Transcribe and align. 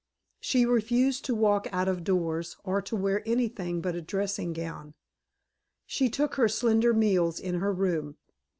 She 0.39 0.65
refused 0.65 1.25
to 1.25 1.35
walk 1.35 1.67
out 1.71 1.87
of 1.87 2.03
doors 2.03 2.57
or 2.63 2.81
to 2.81 2.95
wear 2.95 3.21
anything 3.23 3.81
but 3.81 3.93
a 3.93 4.01
dressing 4.01 4.51
gown; 4.51 4.95
she 5.85 6.09
took 6.09 6.37
her 6.37 6.49
slender 6.49 6.91
meals 6.91 7.39
in 7.39 7.59
her 7.59 7.71
room. 7.71 8.17